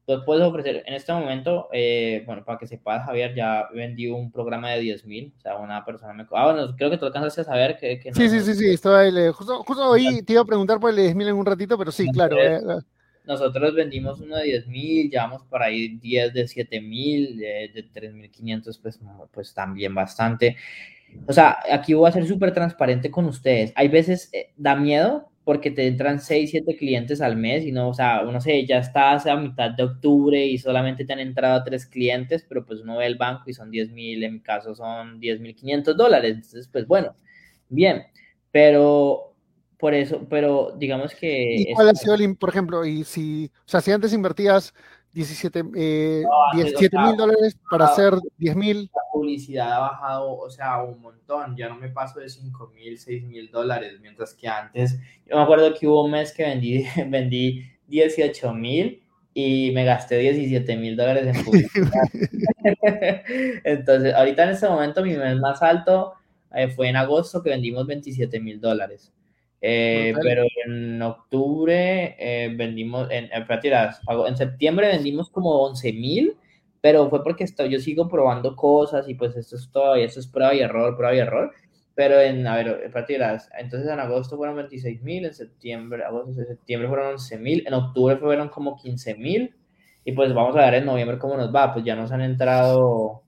Entonces 0.08 0.26
puedes 0.26 0.44
ofrecer, 0.44 0.84
en 0.86 0.94
este 0.94 1.12
momento, 1.14 1.68
eh, 1.74 2.24
bueno, 2.28 2.46
para 2.46 2.60
que 2.60 2.68
sepas, 2.68 3.06
Javier, 3.06 3.34
ya 3.34 3.68
vendí 3.74 4.08
un 4.08 4.32
programa 4.32 4.70
de 4.70 4.80
10 4.82 5.06
mil, 5.06 5.34
o 5.36 5.42
sea, 5.42 5.58
una 5.58 5.84
persona 5.84 6.14
me... 6.14 6.28
Ah, 6.32 6.52
bueno, 6.52 6.76
creo 6.78 6.92
que 6.92 6.98
tú 6.98 7.08
alcanzaste 7.08 7.42
a 7.42 7.46
saber 7.46 7.76
que... 7.76 8.00
que 8.00 8.14
sí, 8.14 8.30
sí, 8.30 8.40
sí, 8.42 8.54
sí, 8.54 8.70
estaba 8.70 9.00
ahí, 9.00 9.12
justo, 9.34 9.64
justo 9.64 9.90
hoy 9.90 10.22
te 10.22 10.34
iba 10.34 10.44
a 10.44 10.46
preguntar 10.46 10.80
por 10.80 10.92
el 10.92 10.96
de 10.96 11.02
10 11.04 11.16
mil 11.16 11.28
en 11.28 11.36
un 11.36 11.46
ratito, 11.46 11.76
pero 11.76 11.92
sí, 11.92 12.08
claro. 12.12 12.38
Eh, 12.40 12.62
nosotros 13.28 13.74
vendimos 13.76 14.20
uno 14.20 14.38
de 14.38 14.44
10 14.46 14.68
mil, 14.68 15.10
llevamos 15.10 15.44
por 15.44 15.64
ahí 15.64 15.98
10 15.98 16.34
de 16.34 16.48
7 16.48 16.82
mil, 16.82 17.38
de, 17.38 17.72
de 17.74 17.86
3.500, 17.94 18.80
pues, 18.82 19.00
pues 19.32 19.54
también 19.54 19.94
bastante. 19.96 20.58
O 21.28 21.34
sea, 21.34 21.58
aquí 21.72 21.94
voy 21.94 22.10
a 22.10 22.12
ser 22.12 22.26
súper 22.28 22.54
transparente 22.54 23.12
con 23.12 23.26
ustedes. 23.26 23.72
Hay 23.76 23.88
veces 23.88 24.30
eh, 24.34 24.52
da 24.58 24.76
miedo 24.76 25.30
porque 25.44 25.70
te 25.72 25.88
entran 25.88 26.20
6, 26.20 26.50
7 26.52 26.76
clientes 26.76 27.22
al 27.22 27.38
mes 27.38 27.66
y 27.66 27.72
no, 27.72 27.90
o 27.90 27.94
sea, 27.94 28.24
uno 28.28 28.42
sé, 28.42 28.66
ya 28.66 28.80
estás 28.80 29.28
a 29.28 29.36
mitad 29.36 29.72
de 29.72 29.84
octubre 29.84 30.44
y 30.44 30.58
solamente 30.58 31.06
te 31.06 31.14
han 31.14 31.20
entrado 31.20 31.64
3 31.64 31.86
clientes, 31.86 32.44
pero 32.50 32.66
pues 32.66 32.82
uno 32.82 32.98
ve 32.98 33.06
el 33.06 33.16
banco 33.16 33.44
y 33.48 33.54
son 33.54 33.70
10 33.70 33.92
mil, 33.92 34.24
en 34.24 34.34
mi 34.34 34.40
caso 34.42 34.74
son 34.76 35.20
10.500 35.22 35.94
dólares. 35.96 36.36
Entonces, 36.36 36.68
pues 36.68 36.88
bueno, 36.88 37.16
bien, 37.70 38.04
pero 38.52 39.35
por 39.78 39.94
eso, 39.94 40.26
pero 40.30 40.74
digamos 40.78 41.14
que... 41.14 41.56
¿Y 41.58 41.74
cuál 41.74 41.90
ha 41.90 41.96
sido 41.96 42.16
el, 42.16 42.36
por 42.36 42.50
ejemplo, 42.50 42.86
y 42.86 43.04
si, 43.04 43.52
o 43.60 43.70
sea, 43.70 43.82
si 43.82 43.92
antes 43.92 44.14
invertías 44.14 44.74
17 45.14 45.64
eh, 45.76 46.24
mil 46.54 47.16
dólares 47.16 47.58
para 47.70 47.86
hacer 47.86 48.14
10 48.38 48.56
mil... 48.56 48.90
La 48.94 49.02
publicidad 49.12 49.74
ha 49.74 49.80
bajado, 49.80 50.38
o 50.38 50.50
sea, 50.50 50.84
un 50.84 51.02
montón, 51.02 51.56
ya 51.56 51.70
no 51.70 51.76
me 51.76 51.90
paso 51.90 52.20
de 52.20 52.30
5 52.30 52.72
mil, 52.76 52.98
6 52.98 53.24
mil 53.24 53.50
dólares, 53.50 53.98
mientras 54.02 54.34
que 54.34 54.48
antes, 54.48 55.00
yo 55.26 55.38
me 55.38 55.44
acuerdo 55.44 55.74
que 55.74 55.88
hubo 55.88 56.04
un 56.04 56.12
mes 56.12 56.34
que 56.34 56.44
vendí, 56.44 56.86
vendí 57.08 57.66
18 57.88 58.54
mil 58.54 59.02
y 59.34 59.72
me 59.72 59.84
gasté 59.84 60.18
17 60.20 60.78
mil 60.78 60.96
dólares 60.96 61.36
en 61.36 61.46
publicidad. 61.46 61.92
Entonces, 63.64 64.14
ahorita 64.14 64.44
en 64.44 64.50
este 64.50 64.68
momento 64.68 65.04
mi 65.04 65.16
mes 65.16 65.38
más 65.38 65.62
alto 65.62 66.14
eh, 66.54 66.70
fue 66.70 66.90
en 66.90 66.96
agosto 66.96 67.44
que 67.44 67.50
vendimos 67.50 67.86
27 67.86 68.40
mil 68.40 68.60
dólares. 68.60 69.12
Eh, 69.68 70.14
pero 70.22 70.44
en 70.64 71.02
octubre 71.02 72.16
eh, 72.20 72.54
vendimos, 72.56 73.10
en, 73.10 73.30
en 73.34 74.38
septiembre 74.38 74.90
vendimos 74.90 75.32
como 75.32 75.64
11 75.64 75.92
mil, 75.92 76.38
pero 76.82 77.10
fue 77.10 77.24
porque 77.24 77.46
estoy, 77.46 77.70
yo 77.70 77.80
sigo 77.80 78.08
probando 78.08 78.56
cosas 78.56 79.10
y 79.10 79.16
pues 79.16 79.36
esto 79.36 79.56
es 79.56 79.72
todo, 79.72 79.98
y 79.98 80.04
esto 80.04 80.20
es 80.20 80.28
prueba 80.28 80.54
y 80.54 80.60
error, 80.60 80.96
prueba 80.96 81.16
y 81.16 81.18
error. 81.18 81.52
Pero 81.96 82.22
en, 82.22 82.46
a 82.46 82.58
ver, 82.58 82.92
entonces 83.58 83.90
en 83.90 84.00
agosto 84.00 84.38
fueron 84.38 84.58
26 84.58 85.02
mil, 85.02 85.26
en 85.26 85.34
septiembre, 85.34 86.04
agosto, 86.04 86.44
septiembre 86.44 86.88
fueron 86.88 87.14
11 87.14 87.40
mil, 87.40 87.64
en 87.66 87.74
octubre 87.74 88.18
fueron 88.18 88.50
como 88.50 88.76
15 88.76 89.16
mil, 89.16 89.56
y 90.04 90.12
pues 90.12 90.32
vamos 90.36 90.56
a 90.58 90.60
ver 90.60 90.76
en 90.76 90.86
noviembre 90.86 91.18
cómo 91.18 91.38
nos 91.38 91.54
va, 91.54 91.74
pues 91.74 91.84
ya 91.84 91.96
nos 91.96 92.12
han 92.12 92.22
entrado 92.22 93.24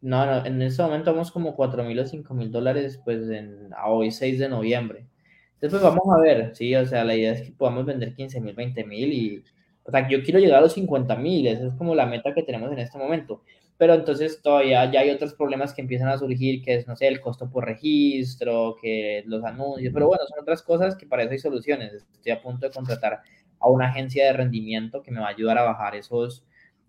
no, 0.00 0.26
no, 0.26 0.46
en 0.46 0.62
este 0.62 0.82
momento 0.82 1.12
vamos 1.12 1.30
como 1.32 1.56
4 1.56 1.84
mil 1.84 1.98
o 1.98 2.06
5 2.06 2.34
mil 2.34 2.52
dólares, 2.52 3.00
pues 3.04 3.28
en, 3.30 3.70
a 3.76 3.88
hoy 3.88 4.10
6 4.10 4.38
de 4.38 4.48
noviembre. 4.48 5.06
Entonces, 5.54 5.80
pues 5.80 5.82
vamos 5.82 6.16
a 6.16 6.20
ver, 6.22 6.54
sí, 6.54 6.74
o 6.76 6.86
sea, 6.86 7.04
la 7.04 7.16
idea 7.16 7.32
es 7.32 7.42
que 7.42 7.52
podamos 7.52 7.84
vender 7.84 8.14
15 8.14 8.40
mil, 8.40 8.54
20 8.54 8.84
mil 8.84 9.12
y, 9.12 9.44
o 9.82 9.90
sea, 9.90 10.08
yo 10.08 10.22
quiero 10.22 10.38
llegar 10.38 10.58
a 10.58 10.62
los 10.62 10.74
50 10.74 11.16
mil, 11.16 11.48
esa 11.48 11.66
es 11.66 11.74
como 11.74 11.94
la 11.96 12.06
meta 12.06 12.32
que 12.32 12.44
tenemos 12.44 12.70
en 12.70 12.78
este 12.78 12.96
momento. 12.96 13.42
Pero 13.76 13.94
entonces 13.94 14.42
todavía 14.42 14.90
ya 14.90 15.00
hay 15.00 15.10
otros 15.10 15.34
problemas 15.34 15.72
que 15.72 15.82
empiezan 15.82 16.08
a 16.08 16.18
surgir, 16.18 16.62
que 16.62 16.74
es, 16.76 16.86
no 16.86 16.96
sé, 16.96 17.08
el 17.08 17.20
costo 17.20 17.50
por 17.50 17.64
registro, 17.64 18.76
que 18.80 19.22
los 19.26 19.44
anuncios, 19.44 19.92
pero 19.92 20.08
bueno, 20.08 20.24
son 20.28 20.40
otras 20.40 20.62
cosas 20.62 20.96
que 20.96 21.06
para 21.06 21.22
eso 21.24 21.32
hay 21.32 21.38
soluciones. 21.38 21.92
Estoy 21.94 22.32
a 22.32 22.42
punto 22.42 22.66
de 22.66 22.72
contratar 22.72 23.22
a 23.60 23.68
una 23.68 23.88
agencia 23.88 24.26
de 24.26 24.32
rendimiento 24.32 25.02
que 25.02 25.10
me 25.10 25.20
va 25.20 25.26
a 25.26 25.30
ayudar 25.30 25.58
a 25.58 25.62
bajar 25.62 25.96
esos, 25.96 26.44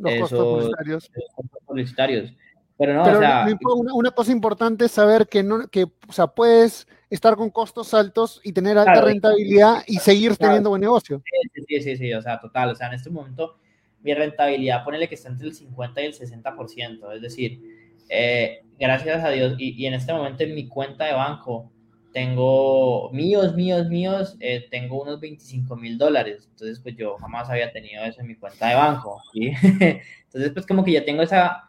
esos, 0.06 0.32
costos 0.32 0.72
publicitarios. 1.66 2.34
Pero 2.80 2.94
no, 2.94 3.04
o 3.04 3.20
sea, 3.20 3.46
una, 3.94 4.12
cosa 4.12 4.32
importante 4.32 4.86
es 4.86 4.92
saber 4.92 5.28
que, 5.28 5.44
no, 5.44 5.68
que 5.68 5.84
o 5.84 6.14
sea, 6.14 6.28
puedes 6.28 6.88
estar 7.10 7.36
con 7.36 7.50
costos 7.50 7.94
altos 7.94 8.40
y 8.42 8.54
tener 8.54 8.78
alta 8.78 9.02
rentabilidad 9.02 9.84
y 9.86 9.98
seguir 9.98 10.38
teniendo 10.38 10.70
buen 10.70 10.80
negocio. 10.80 11.22
Sí, 11.54 11.66
sí, 11.68 11.82
sí, 11.82 11.98
sí, 11.98 12.14
o 12.14 12.22
sea, 12.22 12.40
total. 12.40 12.70
O 12.70 12.76
sea, 12.76 12.88
en 12.88 12.94
este 12.94 13.10
momento 13.10 13.58
mi 14.02 14.14
rentabilidad, 14.14 14.86
ponele 14.86 15.10
que 15.10 15.16
está 15.16 15.28
entre 15.28 15.48
el 15.48 15.54
50 15.54 16.02
y 16.02 16.06
el 16.06 16.14
60%. 16.14 17.12
Es 17.14 17.22
decir, 17.22 17.62
eh, 18.08 18.64
gracias 18.80 19.26
a 19.26 19.30
Dios, 19.30 19.56
y, 19.58 19.76
y, 19.76 19.86
en 19.86 19.96
este 19.96 20.14
momento 20.14 20.44
en 20.44 20.56
mi 20.56 20.70
cuenta 20.70 21.04
de 21.04 21.14
banco 21.14 21.70
tengo 22.14 23.12
míos, 23.12 23.56
míos, 23.56 23.88
míos, 23.88 24.36
eh, 24.40 24.68
tengo 24.72 25.02
unos 25.02 25.20
25 25.20 25.76
mil 25.76 25.98
dólares. 25.98 26.48
Entonces, 26.52 26.80
pues 26.80 26.96
yo 26.96 27.18
jamás 27.18 27.50
había 27.50 27.72
tenido 27.72 28.04
eso 28.04 28.22
en 28.22 28.28
mi 28.28 28.36
cuenta 28.36 28.70
de 28.70 28.76
banco. 28.76 29.22
¿sí? 29.34 29.52
Entonces, 30.24 30.52
pues 30.54 30.66
como 30.66 30.84
que 30.84 30.94
ya 30.94 31.06
tengo 31.06 31.22
esa 31.22 31.69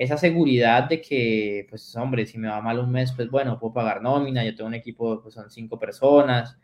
esa 0.00 0.16
seguridad 0.16 0.88
de 0.88 1.02
que, 1.02 1.66
pues, 1.68 1.94
hombre, 1.94 2.24
si 2.24 2.38
me 2.38 2.48
va 2.48 2.62
mal 2.62 2.78
un 2.78 2.90
mes, 2.90 3.12
pues 3.12 3.30
bueno, 3.30 3.58
puedo 3.58 3.74
pagar 3.74 4.00
nómina, 4.00 4.42
yo 4.42 4.54
tengo 4.54 4.68
un 4.68 4.74
equipo, 4.74 5.20
pues 5.22 5.34
son 5.34 5.50
cinco 5.50 5.78
personas. 5.78 6.56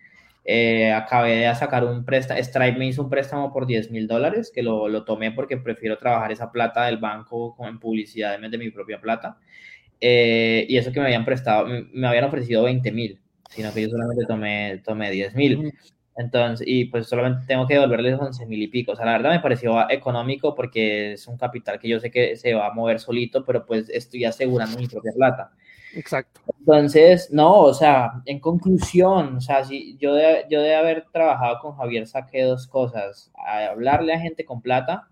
Eh, 0.42 0.90
acabé 0.90 1.36
de 1.46 1.54
sacar 1.54 1.84
un 1.84 2.02
préstamo, 2.02 2.42
Stripe 2.42 2.78
me 2.78 2.86
hizo 2.86 3.02
un 3.02 3.10
préstamo 3.10 3.52
por 3.52 3.66
10 3.66 3.90
mil 3.90 4.06
dólares, 4.06 4.50
que 4.54 4.62
lo, 4.62 4.88
lo, 4.88 5.04
tomé 5.04 5.32
porque 5.32 5.58
prefiero 5.58 5.98
trabajar 5.98 6.32
esa 6.32 6.50
plata 6.50 6.86
del 6.86 6.96
banco 6.96 7.54
en 7.60 7.78
publicidad 7.78 8.34
en 8.34 8.40
vez 8.42 8.50
de 8.52 8.58
mi 8.58 8.70
propia 8.70 9.00
plata. 9.02 9.38
Eh, 10.00 10.64
y 10.68 10.78
eso 10.78 10.90
que 10.90 11.00
me 11.00 11.06
habían 11.06 11.26
prestado, 11.26 11.66
me, 11.66 12.08
habían 12.08 12.24
ofrecido 12.24 12.62
20 12.62 12.90
mil, 12.90 13.20
sino 13.50 13.70
que 13.74 13.82
yo 13.82 13.90
solamente 13.90 14.24
tomé, 14.24 14.80
tomé 14.82 15.10
10 15.10 15.34
mil. 15.34 15.74
Entonces, 16.16 16.66
y 16.66 16.86
pues 16.86 17.08
solamente 17.08 17.44
tengo 17.46 17.66
que 17.66 17.74
devolverles 17.74 18.18
11 18.18 18.46
mil 18.46 18.62
y 18.62 18.68
pico. 18.68 18.92
O 18.92 18.96
sea, 18.96 19.04
la 19.04 19.12
verdad 19.12 19.30
me 19.30 19.40
pareció 19.40 19.88
económico 19.90 20.54
porque 20.54 21.12
es 21.12 21.26
un 21.26 21.36
capital 21.36 21.78
que 21.78 21.88
yo 21.88 22.00
sé 22.00 22.10
que 22.10 22.36
se 22.36 22.54
va 22.54 22.68
a 22.68 22.72
mover 22.72 22.98
solito, 23.00 23.44
pero 23.44 23.66
pues 23.66 23.90
estoy 23.90 24.24
asegurando 24.24 24.78
mi 24.78 24.86
propia 24.86 25.12
plata. 25.12 25.52
Exacto. 25.94 26.40
Entonces, 26.58 27.30
no, 27.30 27.60
o 27.60 27.74
sea, 27.74 28.22
en 28.24 28.40
conclusión, 28.40 29.36
o 29.36 29.40
sea, 29.40 29.64
si 29.64 29.96
yo 29.98 30.14
de, 30.14 30.46
yo 30.50 30.60
de 30.62 30.74
haber 30.74 31.06
trabajado 31.12 31.58
con 31.60 31.76
Javier 31.76 32.06
saqué 32.06 32.42
dos 32.42 32.66
cosas. 32.66 33.30
hablarle 33.36 34.14
a 34.14 34.20
gente 34.20 34.44
con 34.44 34.62
plata, 34.62 35.08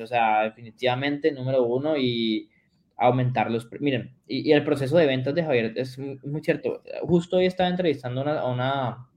o 0.00 0.06
sea, 0.06 0.42
definitivamente, 0.42 1.32
número 1.32 1.64
uno, 1.64 1.96
y 1.96 2.48
aumentar 2.96 3.50
los... 3.50 3.68
Miren, 3.80 4.14
y, 4.28 4.52
el 4.52 4.64
proceso 4.64 4.96
de 4.96 5.06
ventas 5.06 5.34
de 5.34 5.42
Javier 5.42 5.72
es 5.76 5.98
muy, 5.98 6.42
cierto. 6.42 6.82
Justo 7.02 7.38
hoy 7.38 7.46
estaba 7.46 7.68
entrevistando 7.68 8.22
a 8.22 8.48
una 8.48 9.08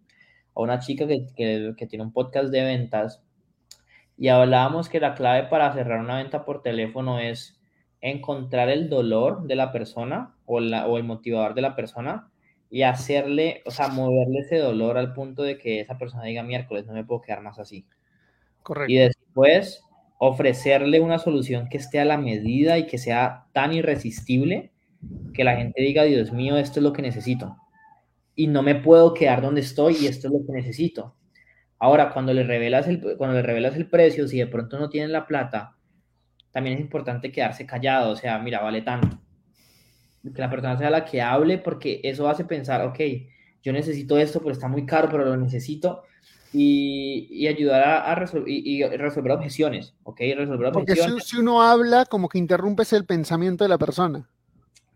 a 0.55 0.61
una 0.61 0.79
chica 0.79 1.05
que, 1.07 1.27
que, 1.35 1.87
tiene 1.87 2.05
un 2.05 2.13
podcast 2.13 2.49
de 2.49 2.63
ventas 2.63 3.21
y 4.17 4.29
hablábamos 4.29 4.87
que 4.89 4.99
la 4.99 5.13
clave 5.13 5.47
para 5.47 5.73
cerrar 5.73 5.99
una 5.99 6.17
venta 6.17 6.45
por 6.45 6.61
teléfono 6.61 7.19
es 7.19 7.59
encontrar 8.01 8.69
el 8.69 8.89
dolor 8.89 9.45
de 9.47 9.55
la 9.55 9.71
persona 9.71 10.35
o, 10.45 10.59
la, 10.59 10.87
o 10.87 10.97
el 10.97 11.03
motivador 11.03 11.53
de 11.53 11.61
la 11.61 11.75
persona 11.75 12.31
y 12.69 12.83
hacerle, 12.83 13.61
o 13.65 13.71
sea, 13.71 13.89
moverle 13.89 14.39
ese 14.39 14.57
dolor 14.57 14.97
al 14.97 15.13
punto 15.13 15.43
de 15.43 15.57
que 15.57 15.81
esa 15.81 15.97
persona 15.97 16.23
diga 16.23 16.43
miércoles, 16.43 16.85
no 16.85 16.93
me 16.93 17.03
puedo 17.03 17.21
quedar 17.21 17.41
más 17.41 17.59
así. 17.59 17.85
Correcto. 18.63 18.91
Y 18.91 18.97
después 18.97 19.83
ofrecerle 20.17 21.01
una 21.01 21.19
solución 21.19 21.67
que 21.69 21.77
esté 21.77 21.99
a 21.99 22.05
la 22.05 22.17
medida 22.17 22.77
y 22.77 22.87
que 22.87 22.97
sea 22.97 23.45
tan 23.51 23.73
irresistible 23.73 24.71
que 25.33 25.43
la 25.43 25.57
gente 25.57 25.81
diga, 25.81 26.03
Dios 26.03 26.31
mío, 26.31 26.57
esto 26.57 26.79
es 26.79 26.83
lo 26.83 26.93
que 26.93 27.01
necesito 27.01 27.57
y 28.35 28.47
no 28.47 28.61
me 28.61 28.75
puedo 28.75 29.13
quedar 29.13 29.41
donde 29.41 29.61
estoy 29.61 29.95
y 29.97 30.07
esto 30.07 30.27
es 30.27 30.33
lo 30.33 30.45
que 30.45 30.51
necesito. 30.51 31.15
Ahora, 31.79 32.11
cuando 32.11 32.33
le 32.33 32.43
revelas 32.43 32.87
el, 32.87 33.01
cuando 33.17 33.35
le 33.35 33.41
revelas 33.41 33.75
el 33.75 33.89
precio, 33.89 34.27
si 34.27 34.37
de 34.37 34.47
pronto 34.47 34.79
no 34.79 34.89
tienen 34.89 35.11
la 35.11 35.27
plata, 35.27 35.75
también 36.51 36.75
es 36.77 36.81
importante 36.81 37.31
quedarse 37.31 37.65
callado, 37.65 38.11
o 38.11 38.15
sea, 38.15 38.39
mira, 38.39 38.61
vale 38.61 38.81
tanto. 38.81 39.19
Que 40.23 40.41
la 40.41 40.49
persona 40.49 40.77
sea 40.77 40.89
la 40.89 41.05
que 41.05 41.21
hable 41.21 41.57
porque 41.57 41.99
eso 42.03 42.27
hace 42.27 42.45
pensar, 42.45 42.85
ok, 42.85 42.99
yo 43.61 43.73
necesito 43.73 44.17
esto, 44.17 44.39
pero 44.39 44.51
está 44.51 44.67
muy 44.67 44.85
caro, 44.85 45.09
pero 45.09 45.25
lo 45.25 45.37
necesito. 45.37 46.03
Y, 46.53 47.27
y 47.29 47.47
ayudar 47.47 47.83
a, 47.83 48.15
resolver, 48.15 48.47
y, 48.47 48.81
resolver 48.83 49.33
objeciones, 49.33 49.93
¿ok? 50.03 50.19
Resolver 50.37 50.67
objeciones. 50.67 51.11
Porque 51.11 51.21
si, 51.21 51.37
uno 51.37 51.61
habla, 51.61 52.05
como 52.05 52.29
que 52.29 52.37
interrumpes 52.37 52.93
el 52.93 53.05
pensamiento 53.05 53.65
de 53.65 53.69
la 53.69 53.77
persona. 53.77 54.29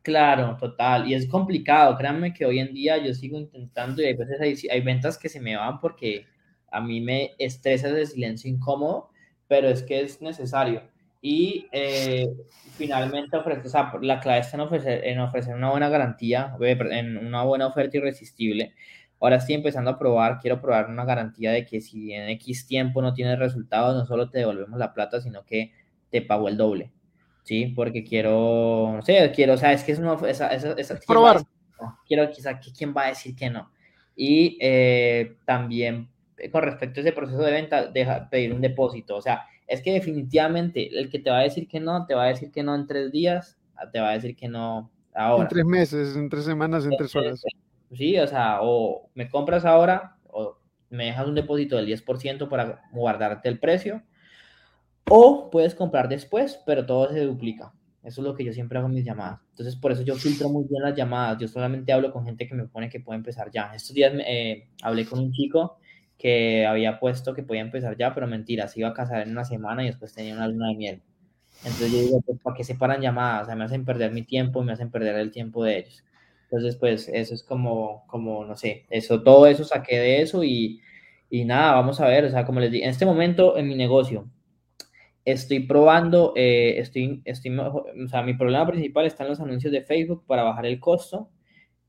Claro, 0.02 0.56
total. 0.58 1.08
Y 1.08 1.14
es 1.14 1.28
complicado. 1.28 1.98
Créanme 1.98 2.34
que 2.34 2.46
hoy 2.46 2.60
en 2.60 2.74
día 2.74 2.98
yo 2.98 3.14
sigo 3.14 3.38
intentando 3.38 4.02
y 4.02 4.06
hay 4.06 4.14
veces 4.16 4.66
hay, 4.70 4.82
ventas 4.82 5.18
que 5.18 5.30
se 5.30 5.40
me 5.42 5.56
van 5.56 5.80
porque 5.80 6.26
a 6.72 6.82
mí 6.82 7.02
me 7.02 7.32
estresa 7.38 7.90
ese 7.90 8.06
silencio 8.14 8.50
incómodo, 8.50 9.10
pero 9.48 9.68
es 9.70 9.84
que 9.84 10.02
es 10.02 10.22
necesario. 10.22 10.84
Y 11.22 11.68
eh, 11.74 12.28
finalmente 12.78 13.36
ofrece, 13.38 13.68
o 13.68 13.70
sea, 13.70 13.92
la 14.02 14.20
clave 14.22 14.40
está 14.40 14.56
en 14.56 14.62
ofrecer, 14.62 15.06
en 15.06 15.20
ofrecer 15.20 15.56
una 15.56 15.72
buena 15.72 15.90
garantía, 15.90 16.56
en 16.62 17.18
una 17.18 17.44
buena 17.44 17.68
oferta 17.68 17.98
irresistible. 17.98 18.74
Ahora 19.20 19.36
estoy 19.38 19.56
empezando 19.56 19.92
a 19.92 20.00
probar, 20.00 20.40
quiero 20.40 20.62
probar 20.62 20.88
una 20.90 21.04
garantía 21.04 21.52
de 21.52 21.66
que 21.66 21.82
si 21.82 22.14
en 22.14 22.30
X 22.30 22.68
tiempo 22.68 23.02
no 23.02 23.14
tienes 23.14 23.38
resultados, 23.38 23.96
no 23.96 24.06
solo 24.06 24.30
te 24.30 24.40
devolvemos 24.40 24.80
la 24.80 24.94
plata, 24.94 25.20
sino 25.20 25.44
que 25.46 25.74
te 26.10 26.22
pago 26.22 26.48
el 26.48 26.56
doble. 26.56 26.92
¿Sí? 27.50 27.74
Porque 27.76 28.04
quiero, 28.04 28.92
no 28.96 29.02
sé, 29.02 29.32
quiero, 29.34 29.54
o 29.54 29.58
sea, 29.58 29.74
es 29.74 29.84
que 29.84 29.94
es 29.94 29.98
una, 29.98 30.14
esa, 30.28 30.50
esa, 30.50 30.74
esa 30.74 31.00
probar. 31.08 31.42
quiero 32.08 32.30
quizá 32.30 32.60
quién 32.60 32.94
va 32.96 33.06
a 33.06 33.08
decir 33.08 33.36
que 33.36 33.50
no. 33.50 33.72
Y 34.16 34.60
eh, 34.62 35.36
también 35.46 36.10
eh, 36.38 36.52
con 36.52 36.62
respecto 36.62 37.00
a 37.00 37.02
ese 37.02 37.12
proceso 37.12 37.42
de 37.42 37.52
venta, 37.52 37.88
deja 37.88 38.30
pedir 38.30 38.54
un 38.54 38.62
depósito. 38.62 39.16
O 39.16 39.22
sea, 39.24 39.48
es 39.66 39.82
que 39.82 39.92
definitivamente 39.92 40.96
el 40.96 41.10
que 41.10 41.18
te 41.18 41.32
va 41.32 41.40
a 41.40 41.44
decir 41.44 41.68
que 41.68 41.80
no, 41.80 42.06
te 42.06 42.14
va 42.14 42.26
a 42.26 42.28
decir 42.28 42.52
que 42.52 42.62
no 42.62 42.76
en 42.76 42.86
tres 42.86 43.12
días, 43.12 43.58
te 43.92 44.00
va 44.00 44.10
a 44.10 44.14
decir 44.14 44.36
que 44.36 44.48
no 44.48 44.92
ahora. 45.16 45.46
En 45.46 45.50
tres 45.50 45.66
meses, 45.66 46.16
en 46.16 46.30
tres 46.30 46.46
semanas, 46.46 46.86
en 46.86 46.96
tres 46.98 47.16
horas. 47.16 47.42
Sí, 47.94 48.16
o 48.20 48.28
sea, 48.28 48.60
o 48.62 49.10
me 49.16 49.28
compras 49.28 49.66
ahora 49.66 50.18
o 50.28 50.60
me 50.92 51.06
dejas 51.06 51.26
un 51.26 51.34
depósito 51.34 51.78
del 51.78 51.88
10% 51.88 52.48
para 52.48 52.84
guardarte 52.92 53.50
el 53.50 53.58
precio 53.58 54.04
o 55.08 55.50
puedes 55.52 55.76
comprar 55.76 56.10
después, 56.10 56.60
pero 56.66 56.86
todo 56.86 57.12
se 57.12 57.22
duplica. 57.22 57.74
Eso 58.04 58.22
es 58.22 58.28
lo 58.28 58.34
que 58.34 58.44
yo 58.44 58.54
siempre 58.54 58.78
hago 58.78 58.88
en 58.88 58.96
mis 58.96 59.06
llamadas. 59.06 59.40
Entonces, 59.52 59.76
por 59.76 59.92
eso 59.92 60.04
yo 60.04 60.16
filtro 60.16 60.50
muy 60.50 60.66
bien 60.70 60.82
las 60.82 60.96
llamadas. 60.96 61.38
Yo 61.40 61.48
solamente 61.48 61.92
hablo 61.92 62.12
con 62.12 62.26
gente 62.26 62.48
que 62.48 62.56
me 62.56 62.66
pone 62.66 62.90
que 62.90 63.00
puede 63.00 63.18
empezar 63.18 63.52
ya. 63.52 63.74
Estos 63.76 63.94
días 63.94 64.14
eh, 64.26 64.70
hablé 64.82 65.06
con 65.06 65.20
un 65.20 65.32
chico 65.32 65.78
que 66.18 66.66
había 66.66 67.00
puesto 67.00 67.34
que 67.34 67.44
podía 67.44 67.62
empezar 67.62 67.98
ya, 67.98 68.14
pero 68.14 68.28
mentira, 68.28 68.68
se 68.68 68.80
iba 68.80 68.90
a 68.90 68.94
casar 68.94 69.22
en 69.22 69.32
una 69.32 69.46
semana 69.46 69.84
y 69.84 69.88
después 69.88 70.14
tenía 70.14 70.36
una 70.36 70.48
luna 70.48 70.70
de 70.70 70.76
miel. 70.76 71.02
Entonces 71.64 71.92
yo 71.92 72.00
digo, 72.00 72.22
pues, 72.22 72.40
¿para 72.42 72.56
qué 72.56 72.64
se 72.64 72.76
paran 72.76 73.02
llamadas? 73.02 73.44
O 73.44 73.46
sea, 73.48 73.56
me 73.56 73.66
hacen 73.66 73.86
perder 73.86 74.12
mi 74.12 74.24
tiempo 74.24 74.64
me 74.64 74.74
hacen 74.74 74.92
perder 74.92 75.16
el 75.16 75.32
tiempo 75.32 75.64
de 75.64 75.80
ellos. 75.80 76.04
Entonces, 76.44 76.76
pues 76.78 77.08
eso 77.10 77.34
es 77.34 77.44
como, 77.44 78.06
como 78.08 78.44
no 78.46 78.56
sé, 78.56 78.86
eso, 78.90 79.22
todo 79.22 79.46
eso 79.48 79.64
saqué 79.64 80.00
de 80.00 80.22
eso 80.22 80.44
y, 80.44 80.82
y 81.30 81.46
nada, 81.46 81.74
vamos 81.74 82.02
a 82.02 82.08
ver, 82.08 82.26
o 82.26 82.30
sea, 82.32 82.46
como 82.46 82.60
les 82.60 82.72
dije, 82.72 82.86
en 82.86 82.90
este 82.92 83.06
momento 83.06 83.58
en 83.58 83.68
mi 83.68 83.76
negocio, 83.76 84.28
Estoy 85.32 85.60
probando, 85.60 86.34
eh, 86.36 86.80
estoy, 86.80 87.22
estoy, 87.24 87.56
o 87.58 88.08
sea, 88.08 88.24
mi 88.24 88.34
problema 88.34 88.66
principal 88.66 89.06
está 89.06 89.24
en 89.24 89.30
los 89.30 89.40
anuncios 89.40 89.72
de 89.72 89.84
Facebook 89.84 90.24
para 90.26 90.42
bajar 90.42 90.66
el 90.66 90.80
costo, 90.80 91.30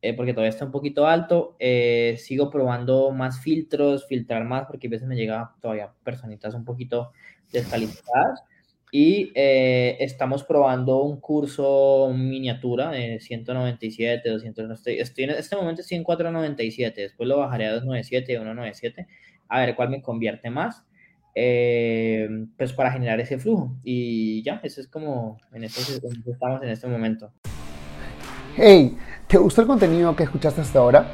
eh, 0.03 0.13
porque 0.15 0.33
todavía 0.33 0.51
está 0.51 0.67
un 0.67 0.73
poquito 0.73 1.07
alto. 1.07 1.57
Eh, 1.59 2.17
sigo 2.19 2.51
probando 2.51 3.11
más 3.13 3.41
filtros, 3.41 4.07
filtrar 4.07 4.45
más, 4.45 4.67
porque 4.67 4.89
a 4.89 4.91
veces 4.91 5.09
me 5.09 5.17
llega 5.17 5.55
todavía 5.61 5.91
personitas 6.05 6.55
un 6.55 6.67
poquito 6.67 7.13
descalificadas. 7.51 8.43
Y 8.93 9.31
estamos 9.35 10.43
probando 10.43 11.05
un 11.05 11.21
curso 11.21 12.13
miniatura 12.13 12.91
de 12.91 13.21
197, 13.21 14.29
200, 14.29 14.87
estoy, 14.87 15.25
en 15.25 15.31
este 15.31 15.55
momento 15.55 15.81
estoy 15.83 15.99
en 15.99 16.03
497, 16.03 17.01
después 17.01 17.29
lo 17.29 17.39
bajaré 17.39 17.67
a 17.67 17.75
297, 17.75 18.33
197, 18.33 19.07
a 19.49 19.61
ver 19.61 19.77
cuál 19.77 19.91
me 19.91 20.03
convierte 20.03 20.51
más, 20.51 20.85
eh, 21.43 22.29
pues 22.59 22.75
para 22.75 22.93
generar 22.93 23.19
ese 23.19 23.39
flujo. 23.39 23.75
Y 23.83 24.43
ya, 24.43 24.61
eso 24.63 24.83
es 24.83 24.89
como, 24.89 25.39
en 25.55 25.65
estamos 25.65 26.63
en 26.63 26.69
este 26.69 26.87
momento. 26.87 27.33
Hey, 28.57 28.99
¿te 29.27 29.39
gustó 29.39 29.63
el 29.63 29.67
contenido 29.67 30.15
que 30.15 30.25
escuchaste 30.25 30.61
hasta 30.61 30.79
ahora? 30.79 31.11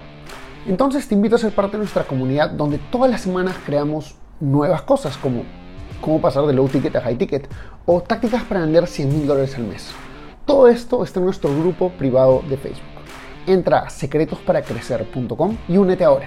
Entonces 0.66 1.06
te 1.06 1.14
invito 1.14 1.36
a 1.36 1.38
ser 1.38 1.52
parte 1.52 1.76
de 1.76 1.78
nuestra 1.78 2.02
comunidad 2.02 2.50
donde 2.50 2.78
todas 2.90 3.08
las 3.08 3.20
semanas 3.20 3.54
creamos 3.64 4.16
nuevas 4.40 4.82
cosas 4.82 5.16
como 5.16 5.44
cómo 6.00 6.20
pasar 6.20 6.44
de 6.46 6.52
low 6.52 6.68
ticket 6.68 6.96
a 6.96 7.00
high 7.02 7.16
ticket 7.16 7.48
o 7.86 8.00
tácticas 8.00 8.42
para 8.42 8.62
vender 8.62 8.88
100 8.88 9.08
mil 9.08 9.26
dólares 9.28 9.54
al 9.56 9.64
mes. 9.64 9.92
Todo 10.44 10.66
esto 10.66 11.04
está 11.04 11.20
en 11.20 11.26
nuestro 11.26 11.56
grupo 11.56 11.90
privado 11.90 12.42
de 12.48 12.56
Facebook. 12.56 12.82
Entra 13.46 13.78
a 13.80 13.90
secretosparacrecer.com 13.90 15.56
y 15.68 15.76
únete 15.76 16.02
ahora. 16.02 16.26